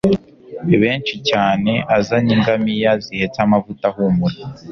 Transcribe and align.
benshi 0.81 1.13
cyane 1.29 1.71
azanye 1.97 2.31
ingamiya 2.37 2.91
zihetse 3.03 3.37
amavuta 3.45 3.83
ahumura 3.91 4.37